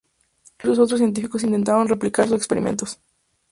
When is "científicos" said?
0.99-1.43